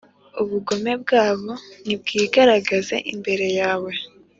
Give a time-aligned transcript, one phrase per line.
[0.41, 1.51] Ubugome bwabo
[1.85, 3.91] nibwigaragaze imbere yawe,